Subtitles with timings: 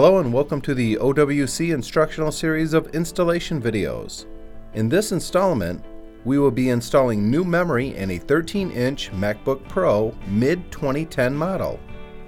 [0.00, 4.26] Hello and welcome to the OWC instructional series of installation videos.
[4.74, 5.84] In this installment,
[6.24, 11.80] we will be installing new memory in a 13-inch MacBook Pro mid-2010 model.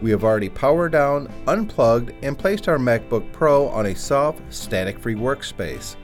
[0.03, 5.15] We have already powered down, unplugged, and placed our MacBook Pro on a soft, static-free
[5.15, 5.95] workspace.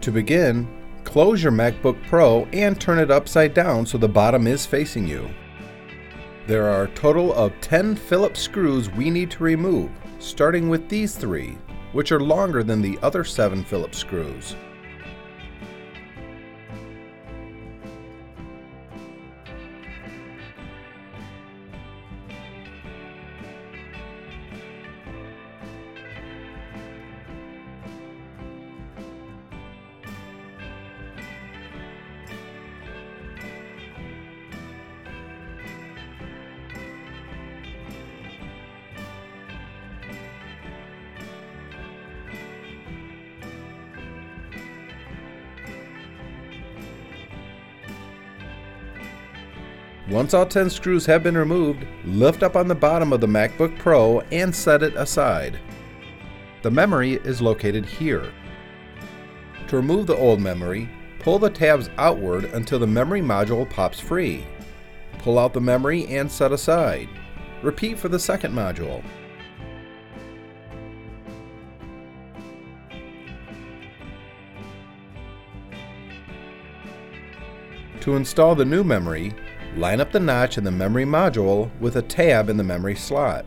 [0.00, 0.66] To begin,
[1.04, 5.30] close your MacBook Pro and turn it upside down so the bottom is facing you.
[6.44, 11.14] There are a total of 10 Phillips screws we need to remove, starting with these
[11.14, 11.56] three,
[11.92, 14.56] which are longer than the other seven Phillips screws.
[50.10, 53.78] Once all 10 screws have been removed, lift up on the bottom of the MacBook
[53.78, 55.58] Pro and set it aside.
[56.62, 58.32] The memory is located here.
[59.68, 60.88] To remove the old memory,
[61.20, 64.44] pull the tabs outward until the memory module pops free.
[65.18, 67.08] Pull out the memory and set aside.
[67.62, 69.04] Repeat for the second module.
[78.00, 79.32] To install the new memory,
[79.76, 83.44] line up the notch in the memory module with a tab in the memory slot.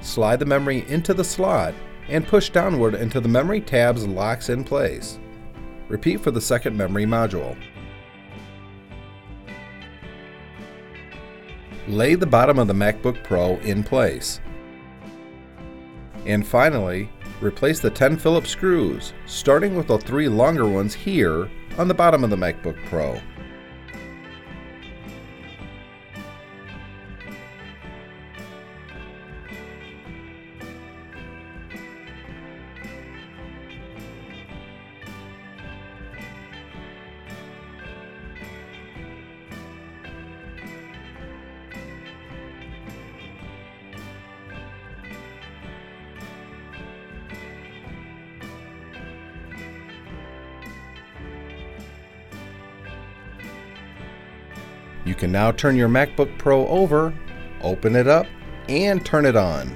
[0.00, 1.74] Slide the memory into the slot
[2.08, 5.18] and push downward until the memory tabs locks in place.
[5.88, 7.56] Repeat for the second memory module.
[11.88, 14.40] Lay the bottom of the MacBook Pro in place.
[16.24, 17.08] And finally,
[17.40, 22.24] replace the 10 Phillips screws, starting with the three longer ones here on the bottom
[22.24, 23.20] of the MacBook Pro.
[55.06, 57.14] You can now turn your MacBook Pro over,
[57.62, 58.26] open it up,
[58.68, 59.74] and turn it on.